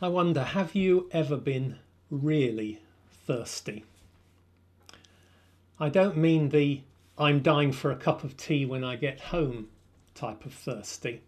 [0.00, 1.76] I wonder, have you ever been
[2.08, 2.80] really
[3.10, 3.84] thirsty?
[5.80, 6.82] I don't mean the
[7.18, 9.70] I'm dying for a cup of tea when I get home
[10.14, 11.22] type of thirsty.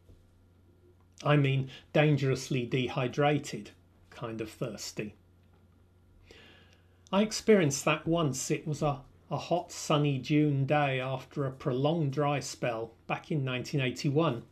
[1.24, 3.70] I mean dangerously dehydrated
[4.10, 5.14] kind of thirsty.
[7.12, 8.52] I experienced that once.
[8.52, 9.00] It was a,
[9.32, 14.44] a hot, sunny June day after a prolonged dry spell back in 1981.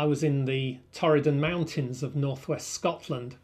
[0.00, 3.36] I was in the Torridon Mountains of northwest Scotland.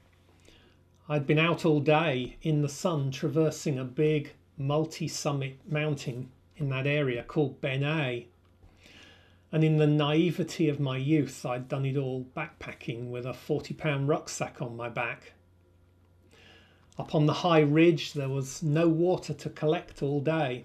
[1.06, 6.70] I'd been out all day in the sun traversing a big multi summit mountain in
[6.70, 8.28] that area called Beinn Eighe.
[9.52, 13.74] And in the naivety of my youth, I'd done it all backpacking with a 40
[13.74, 15.34] pound rucksack on my back.
[16.98, 20.64] Up on the high ridge, there was no water to collect all day,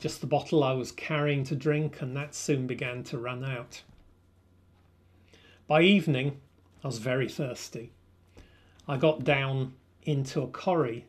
[0.00, 3.82] just the bottle I was carrying to drink, and that soon began to run out.
[5.68, 6.40] By evening,
[6.82, 7.92] I was very thirsty.
[8.88, 11.04] I got down into a corrie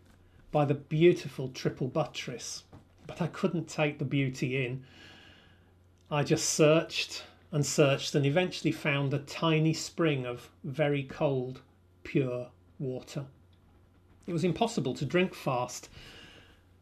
[0.52, 2.66] by the beautiful triple buttress,
[3.08, 4.84] but I couldn't take the beauty in.
[6.12, 11.62] I just searched and searched and eventually found a tiny spring of very cold,
[12.04, 13.28] pure water.
[14.28, 15.88] It was impossible to drink fast,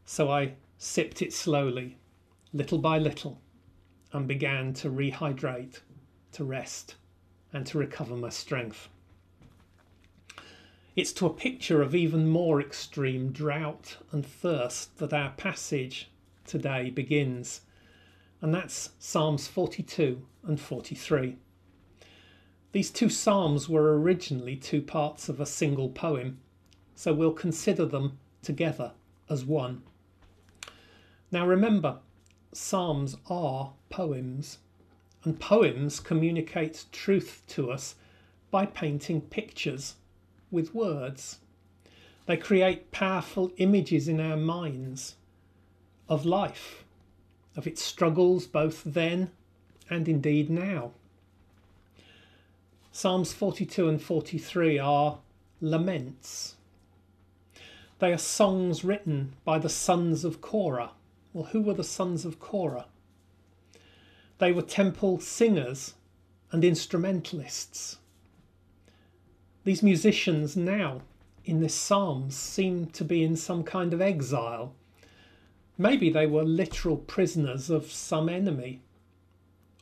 [0.03, 1.99] so I sipped it slowly,
[2.53, 3.39] little by little,
[4.13, 5.81] and began to rehydrate,
[6.31, 6.95] to rest
[7.53, 8.89] and to recover my strength.
[10.95, 16.09] It's to a picture of even more extreme drought and thirst that our passage
[16.45, 17.61] today begins,
[18.41, 21.37] and that's Psalms 42 and 43.
[22.71, 26.39] These two psalms were originally two parts of a single poem,
[26.95, 28.93] so we'll consider them together
[29.29, 29.83] as one.
[31.31, 31.99] Now remember,
[32.53, 34.59] psalms are poems
[35.28, 37.95] and poems communicate truth to us
[38.50, 39.95] by painting pictures
[40.50, 41.39] with words.
[42.28, 45.16] They create powerful images in our minds
[46.08, 46.86] of life,
[47.58, 49.32] of its struggles both then
[49.89, 50.92] and indeed now.
[52.93, 55.20] Psalms 42 and 43 are
[55.60, 56.55] laments.
[57.99, 60.92] They are songs written by the sons of Korah.
[61.33, 62.86] Well, who were the sons of Korah?
[64.39, 65.95] They were temple singers
[66.52, 67.98] and instrumentalists.
[69.64, 71.02] These musicians now
[71.43, 74.73] in this Psalms seem to be in some kind of exile.
[75.77, 78.81] Maybe they were literal prisoners of some enemy.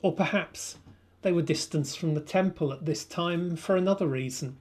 [0.01, 0.77] Or perhaps
[1.22, 4.57] they were distanced from the temple at this time for another reason.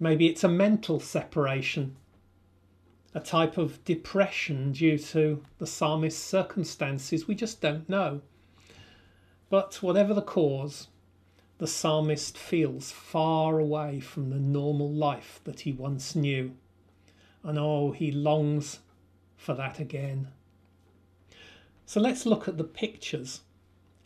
[0.00, 1.96] Maybe it's a mental separation
[3.14, 7.26] a type of depression due to the psalmist's circumstances.
[7.26, 8.20] We just don't know.
[9.50, 10.88] But whatever the cause,
[11.58, 16.54] the psalmist feels far away from the normal life that he once knew.
[17.42, 18.80] And oh, he longs
[19.36, 20.28] for that again.
[21.86, 23.40] So let's look at the pictures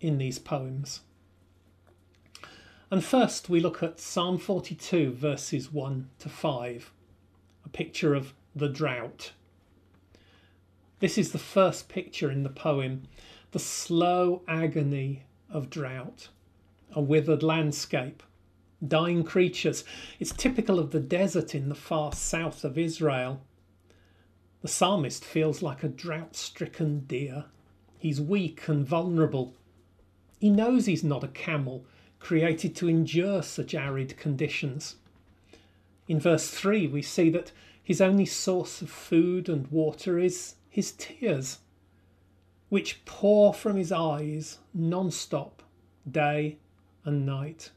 [0.01, 1.01] in these poems.
[2.91, 6.93] And first, we look at Psalm 42, verses 1 to 5,
[7.65, 9.33] a picture of the drought.
[11.01, 13.05] This is the first picture in the poem
[13.53, 16.29] the slow agony of drought,
[16.93, 18.23] a withered landscape,
[18.87, 19.85] dying creatures.
[20.19, 23.43] It's typical of the desert in the far south of Israel.
[24.63, 27.45] The psalmist feels like a drought stricken deer.
[27.99, 29.55] He's weak and vulnerable.
[30.41, 31.85] He knows he's not a camel
[32.19, 34.97] created to endure such arid conditions.
[36.09, 40.93] In verse 3, we see that his only source of food and water is his
[40.93, 41.59] tears,
[42.69, 45.63] which pour from his eyes non stop,
[46.11, 46.59] day
[47.05, 47.71] and night.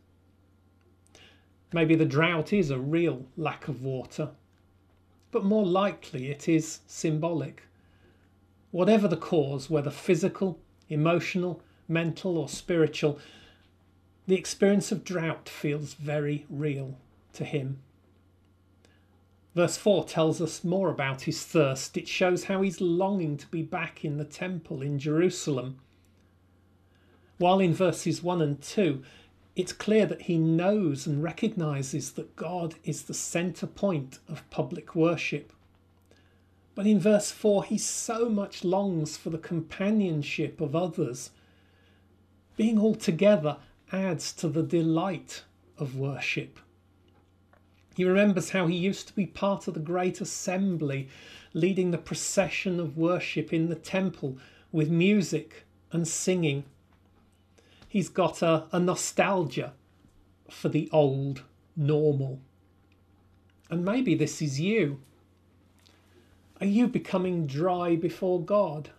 [1.74, 4.30] Maybe the drought is a real lack of water,
[5.32, 7.64] but more likely it is symbolic.
[8.72, 13.20] Whatever the cause, whether physical, emotional, mental, or spiritual,
[14.28, 16.98] the experience of drought feels very real
[17.34, 17.80] to him.
[19.56, 21.96] Verse 4 tells us more about his thirst.
[21.96, 25.80] It shows how he's longing to be back in the temple in Jerusalem.
[27.38, 29.02] While in verses 1 and 2,
[29.56, 34.94] it's clear that he knows and recognizes that God is the centre point of public
[34.94, 35.54] worship.
[36.76, 41.30] But in verse 4, he so much longs for the companionship of others.
[42.58, 43.58] Being all together
[43.94, 45.44] adds to the delight
[45.78, 46.60] of worship.
[47.96, 51.08] He remembers how he used to be part of the great assembly,
[51.54, 54.38] leading the procession of worship in the temple
[54.74, 55.64] with music
[55.94, 56.66] and singing.
[57.88, 59.72] He's got a, a nostalgia
[60.50, 61.44] for the old
[61.78, 62.42] normal.
[63.70, 65.00] And maybe this is you.
[66.60, 68.90] Are you becoming dry before God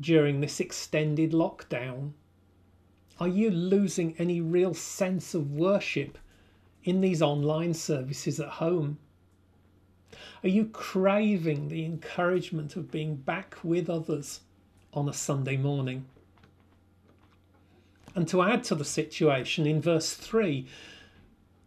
[0.00, 2.12] during this extended lockdown?
[3.18, 6.16] Are you losing any real sense of worship
[6.84, 8.98] in these online services at home?
[10.42, 14.40] Are you craving the encouragement of being back with others
[14.94, 16.06] on a Sunday morning?
[18.14, 20.66] And to add to the situation, in verse 3,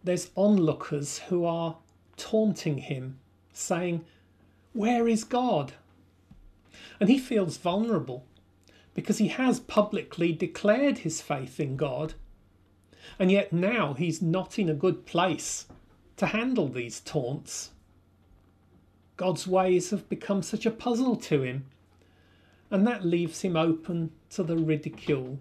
[0.02, 1.76] there's onlookers who are
[2.16, 3.18] taunting him,
[3.52, 4.04] saying,
[4.72, 5.72] Where is God?
[7.00, 8.26] And he feels vulnerable
[8.94, 12.14] because he has publicly declared his faith in God,
[13.18, 15.66] and yet now he's not in a good place
[16.16, 17.70] to handle these taunts.
[19.16, 21.66] God's ways have become such a puzzle to him,
[22.70, 25.38] and that leaves him open to the ridicule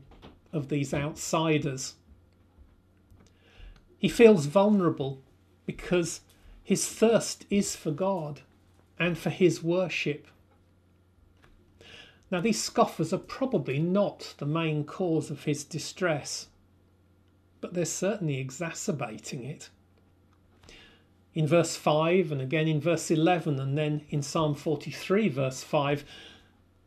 [0.52, 1.96] of these outsiders.
[3.98, 5.22] He feels vulnerable
[5.66, 6.22] because
[6.64, 8.42] his thirst is for God
[9.00, 10.28] and for his worship.
[12.30, 16.48] Now, these scoffers are probably not the main cause of his distress,
[17.64, 19.70] but they're certainly exacerbating it.
[21.34, 26.04] In verse 5, and again in verse 11, and then in Psalm 43, verse 5,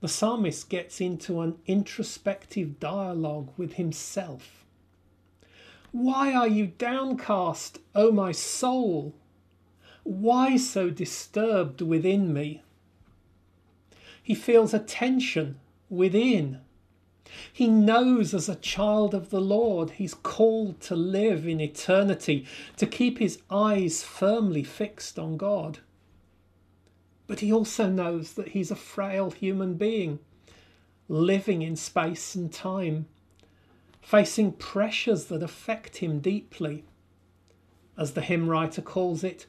[0.03, 4.67] the psalmist gets into an introspective dialogue with himself.
[5.93, 9.15] Why are you downcast, O my soul?
[10.03, 12.63] Why so disturbed within me?
[14.23, 15.59] He feels a tension
[15.89, 16.61] within.
[17.53, 22.47] He knows as a child of the Lord, he's called to live in eternity,
[22.77, 25.79] to keep his eyes firmly fixed on God.
[27.27, 30.21] But he also knows that he's a frail human being,
[31.09, 33.07] living in space and time,
[34.01, 36.85] facing pressures that affect him deeply.
[37.99, 39.47] As the hymn writer calls it,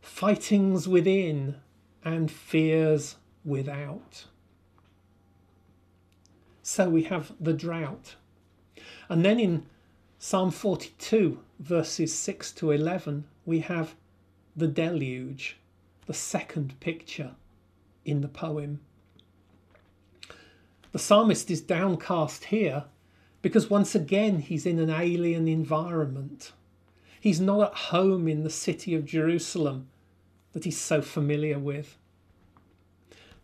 [0.00, 1.56] fightings within
[2.04, 4.26] and fears without.
[6.66, 8.14] So we have the drought.
[9.10, 9.66] And then in
[10.18, 13.94] Psalm 42, verses 6 to 11, we have
[14.56, 15.58] the deluge,
[16.06, 17.32] the second picture
[18.06, 18.80] in the poem.
[20.92, 22.84] The psalmist is downcast here
[23.42, 26.52] because once again he's in an alien environment.
[27.20, 29.88] He's not at home in the city of Jerusalem
[30.54, 31.98] that he's so familiar with.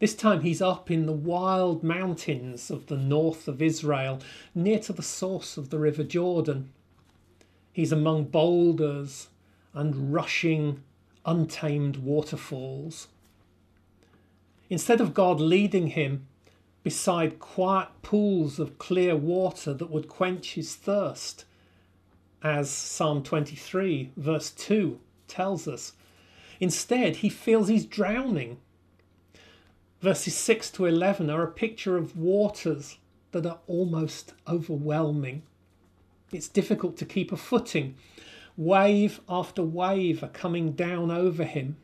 [0.01, 4.21] This time he's up in the wild mountains of the north of Israel,
[4.55, 6.73] near to the source of the River Jordan.
[7.71, 9.29] He's among boulders
[9.75, 10.83] and rushing,
[11.27, 13.09] untamed waterfalls.
[14.71, 16.27] Instead of God leading him
[16.83, 21.45] beside quiet pools of clear water that would quench his thirst,
[22.43, 24.99] as Psalm 23, verse 2
[25.29, 25.93] tells us,
[26.59, 28.57] instead he feels he's drowning
[30.01, 32.97] Verses 6 to 11 are a picture of waters
[33.33, 35.43] that are almost overwhelming.
[36.33, 37.97] It's difficult to keep a footing.
[38.57, 41.77] Wave after wave are coming down over him.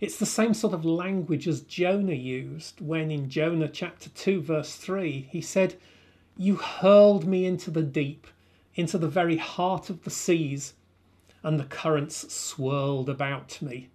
[0.00, 4.74] It's the same sort of language as Jonah used when in Jonah chapter 2, verse
[4.74, 5.76] 3, he said,
[6.36, 8.26] You hurled me into the deep,
[8.74, 10.74] into the very heart of the seas,
[11.42, 13.88] and the currents swirled about me.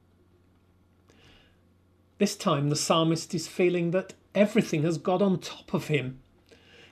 [2.17, 6.19] This time the psalmist is feeling that everything has got on top of him.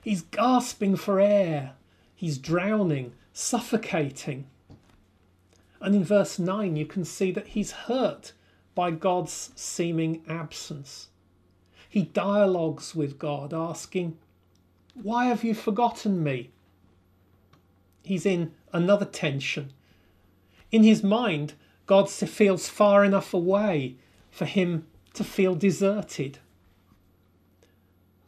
[0.02, 1.72] He's gasping for air,
[2.14, 4.46] he's drowning, suffocating.
[5.80, 8.32] And in verse 9, you can see that he's hurt
[8.74, 11.08] by God's seeming absence.
[11.88, 14.16] He dialogues with God, asking,
[14.94, 16.50] Why have you forgotten me?
[18.04, 19.72] He's in another tension.
[20.70, 21.54] In his mind,
[21.86, 23.96] God feels far enough away
[24.30, 26.38] for him to feel deserted.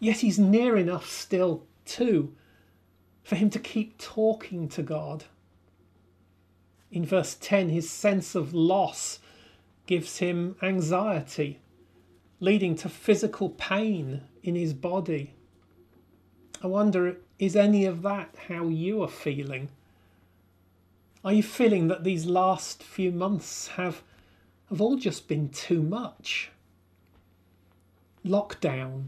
[0.00, 2.34] Yet he's near enough still, too,
[3.22, 5.24] for him to keep talking to God.
[6.90, 9.20] In verse 10, his sense of loss
[9.86, 11.58] gives him anxiety,
[12.40, 15.34] leading to physical pain in his body.
[16.62, 19.68] I wonder, is any of that how you are feeling?
[21.24, 24.02] Are you feeling that these last few months have,
[24.70, 26.50] have all just been too much?
[28.24, 29.06] Lockdown,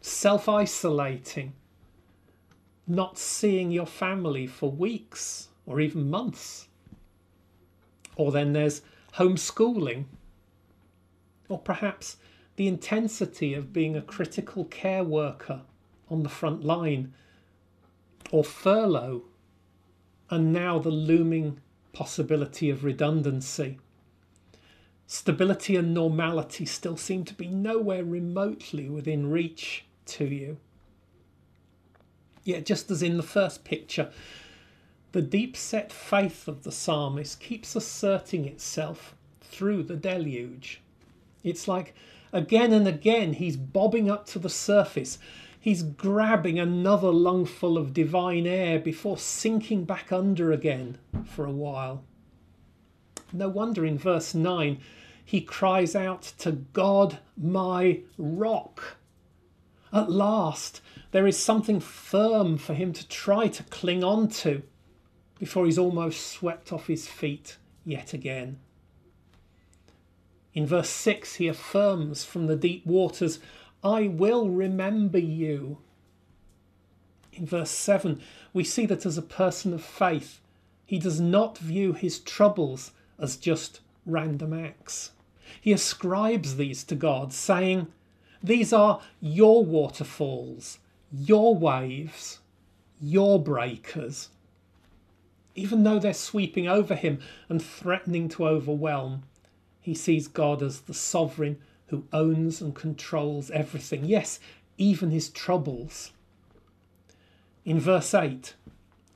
[0.00, 1.54] self isolating,
[2.86, 6.68] not seeing your family for weeks or even months.
[8.16, 8.82] Or then there's
[9.14, 10.04] homeschooling,
[11.48, 12.16] or perhaps
[12.56, 15.62] the intensity of being a critical care worker
[16.10, 17.14] on the front line,
[18.30, 19.22] or furlough,
[20.30, 21.60] and now the looming
[21.92, 23.78] possibility of redundancy.
[25.06, 30.56] Stability and normality still seem to be nowhere remotely within reach to you.
[32.44, 34.10] Yet, just as in the first picture,
[35.12, 40.80] the deep set faith of the psalmist keeps asserting itself through the deluge.
[41.44, 41.94] It's like
[42.32, 45.18] again and again he's bobbing up to the surface.
[45.60, 52.02] He's grabbing another lungful of divine air before sinking back under again for a while.
[53.32, 54.78] No wonder in verse 9
[55.24, 58.96] he cries out to God, my rock.
[59.92, 60.80] At last,
[61.12, 64.62] there is something firm for him to try to cling on to
[65.38, 68.58] before he's almost swept off his feet yet again.
[70.54, 73.38] In verse 6, he affirms from the deep waters,
[73.82, 75.78] I will remember you.
[77.32, 78.20] In verse 7,
[78.52, 80.40] we see that as a person of faith,
[80.84, 85.12] he does not view his troubles as just random acts.
[85.60, 87.86] He ascribes these to God, saying,
[88.42, 90.78] These are your waterfalls,
[91.10, 92.40] your waves,
[93.00, 94.28] your breakers.
[95.54, 99.22] Even though they're sweeping over him and threatening to overwhelm,
[99.80, 104.04] he sees God as the sovereign who owns and controls everything.
[104.04, 104.40] Yes,
[104.78, 106.12] even his troubles.
[107.64, 108.54] In verse 8,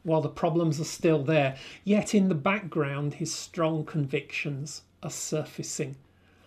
[0.06, 5.96] while the problems are still there, yet in the background his strong convictions are surfacing,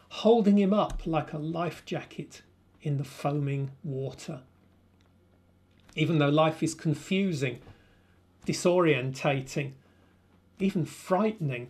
[0.08, 2.42] holding him up like a life jacket
[2.82, 4.40] in the foaming water.
[5.94, 7.60] Even though life is confusing,
[8.48, 9.74] disorientating,
[10.60, 11.70] even frightening,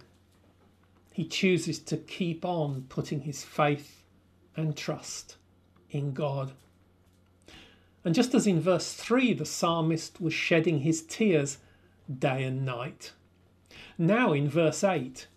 [1.11, 4.03] he chooses to keep on putting his faith
[4.55, 5.37] and trust
[5.89, 6.51] in God.
[8.05, 11.57] And just as in verse 3, the psalmist was shedding his tears
[12.17, 13.13] day and night,
[13.97, 15.27] now in verse 8,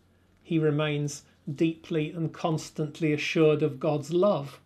[0.43, 4.61] he remains deeply and constantly assured of God's love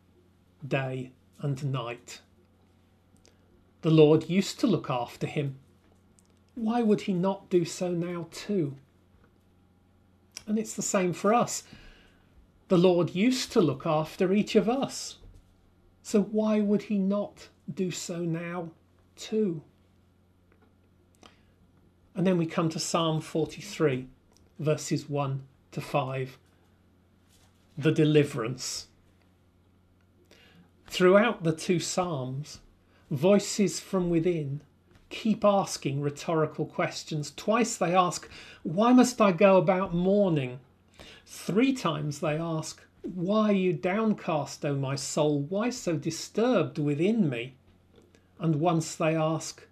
[0.66, 2.20] day and night.
[3.82, 5.58] The Lord used to look after him.
[6.54, 8.76] Why would he not do so now too?
[10.46, 11.62] And it's the same for us.
[12.68, 15.18] The Lord used to look after each of us.
[16.02, 18.70] So why would he not do so now
[19.16, 19.62] too?
[22.16, 24.08] And then we come to Psalm 43,
[24.58, 25.42] verses 1
[25.72, 26.38] to 5.
[27.76, 28.86] The deliverance.
[30.86, 32.60] Throughout the two Psalms,
[33.10, 34.62] voices from within
[35.10, 37.32] keep asking rhetorical questions.
[37.36, 38.28] Twice they ask,
[38.62, 40.60] Why must I go about mourning?
[41.26, 45.40] Three times they ask, Why are you downcast, O my soul?
[45.40, 47.56] Why so disturbed within me?
[48.40, 49.65] And once they ask,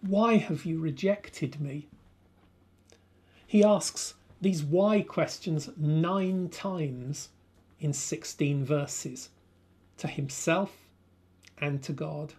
[0.00, 1.88] Why have you rejected me?
[3.46, 7.30] He asks these why questions nine times
[7.80, 9.30] in 16 verses
[9.96, 10.86] to himself
[11.58, 12.34] and to God.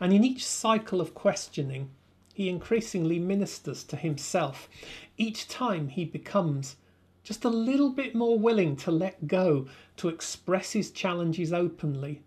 [0.00, 1.90] And in each cycle of questioning,
[2.34, 4.68] he increasingly ministers to himself.
[5.16, 6.76] Each time he becomes
[7.22, 12.22] just a little bit more willing to let go, to express his challenges openly,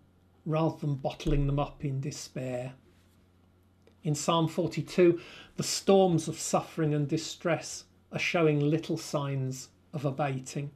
[0.46, 2.74] rather than bottling them up in despair.
[4.04, 5.20] In Psalm 42,
[5.56, 10.70] the storms of suffering and distress are showing little signs of abating.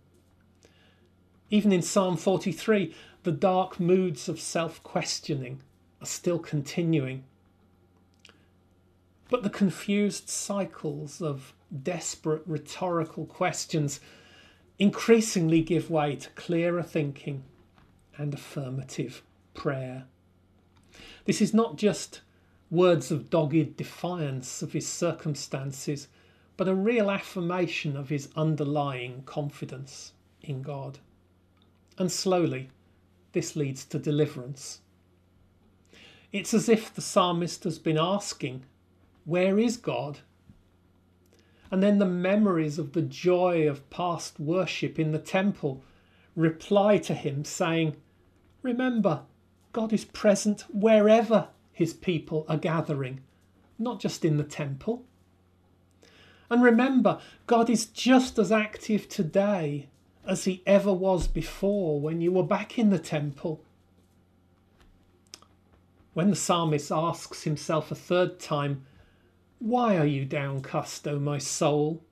[1.51, 5.61] Even in Psalm 43, the dark moods of self questioning
[6.01, 7.25] are still continuing.
[9.29, 11.53] But the confused cycles of
[11.83, 14.01] desperate rhetorical questions
[14.79, 17.43] increasingly give way to clearer thinking
[18.17, 19.23] and affirmative
[19.55, 20.05] prayer.
[21.25, 22.21] This is not just
[22.71, 26.09] words of dogged defiance of his circumstances,
[26.57, 30.99] but a real affirmation of his underlying confidence in God.
[31.99, 32.71] And slowly,
[33.33, 34.81] this leads to deliverance.
[36.33, 38.65] It's as if the psalmist has been asking,
[39.25, 40.21] Where is God?
[41.71, 45.83] And then the memories of the joy of past worship in the temple
[46.35, 47.97] reply to him, saying,
[48.63, 49.23] Remember,
[49.73, 53.21] God is present wherever his people are gathering,
[53.79, 55.05] not just in the temple.
[56.49, 59.89] And remember, God is just as active today
[60.27, 63.63] as he ever was before when you were back in the temple.
[66.15, 68.87] When the psalmist asks himself a third time,
[69.59, 72.03] Why are you downcast, O my soul?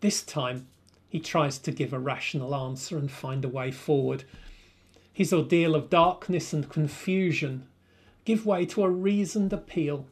[0.00, 0.68] This time
[1.10, 4.24] he tries to give a rational answer and find a way forward.
[5.12, 7.68] His ordeal of darkness and confusion
[8.26, 10.04] give way to a reasoned appeal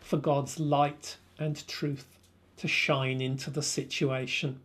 [0.00, 2.18] for God's light and truth
[2.58, 4.60] to shine into the situation.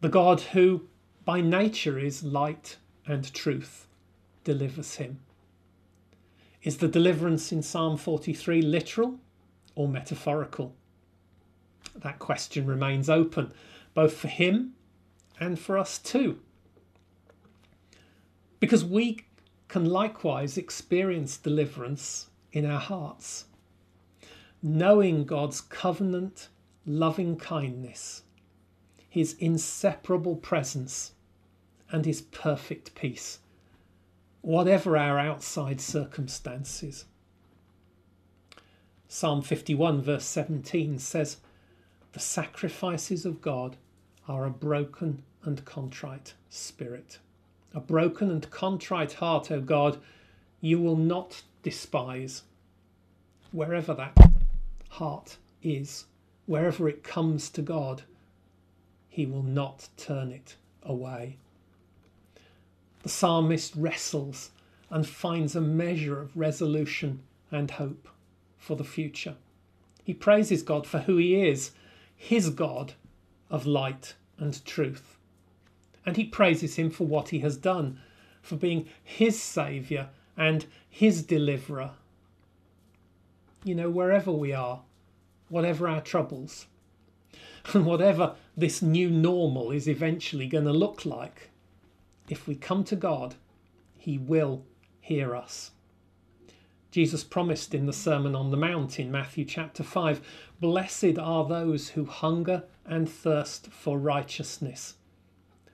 [0.00, 0.86] The God who
[1.24, 3.86] by nature is light and truth
[4.44, 5.18] delivers him.
[6.62, 9.18] Is the deliverance in Psalm 43 literal
[9.74, 10.74] or metaphorical?
[11.96, 13.52] That question remains open,
[13.94, 14.74] both for him
[15.40, 16.38] and for us too.
[18.60, 19.24] Because we
[19.68, 23.44] can likewise experience deliverance in our hearts,
[24.62, 26.48] knowing God's covenant
[26.86, 28.22] loving kindness,
[29.08, 31.12] his inseparable presence,
[31.90, 33.38] and his perfect peace
[34.48, 37.04] whatever our outside circumstances.
[39.08, 41.38] Psalm 51, verse 17 says,
[42.12, 43.76] The sacrifices of God
[44.26, 47.18] are a broken and contrite spirit.
[47.74, 49.98] A broken and contrite heart, O God,
[50.60, 52.42] you will not despise.
[53.52, 54.16] Wherever that
[54.88, 56.06] heart is,
[56.46, 58.02] wherever it comes to God,
[59.08, 61.36] He will not turn it away.
[63.02, 64.50] The psalmist wrestles
[64.90, 67.20] and finds a measure of resolution
[67.50, 68.08] and hope
[68.56, 69.36] for the future.
[70.02, 71.72] He praises God for who He is,
[72.16, 72.94] His God
[73.50, 75.17] of light and truth.
[76.08, 78.00] And he praises Him for what He has done,
[78.40, 81.90] for being His Saviour and His Deliverer.
[83.62, 84.80] You know, wherever we are,
[85.50, 86.64] whatever our troubles,
[87.74, 91.50] and whatever this new normal is eventually going to look like,
[92.30, 93.34] if we come to God,
[93.98, 94.64] He will
[95.02, 95.72] hear us.
[96.90, 100.26] Jesus promised in the Sermon on the Mount in Matthew chapter 5
[100.58, 104.94] Blessed are those who hunger and thirst for righteousness,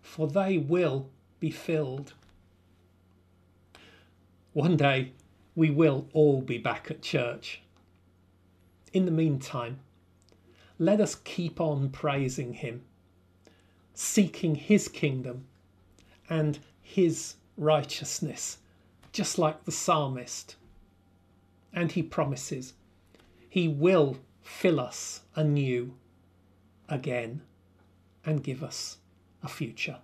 [0.05, 2.13] for they will be filled.
[4.53, 5.13] One day
[5.57, 7.63] we will all be back at church.
[8.93, 9.81] In the meantime,
[10.79, 12.83] let us keep on praising Him,
[13.95, 15.47] seeking His kingdom
[16.29, 18.59] and his righteousness,
[19.13, 20.57] just like the psalmist.
[21.73, 22.75] And he promises
[23.49, 25.95] he will fill us anew
[26.89, 27.41] again
[28.25, 28.99] and give us
[29.45, 29.99] a future.